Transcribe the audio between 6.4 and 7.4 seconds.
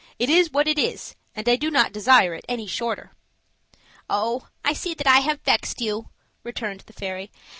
returned the fairy.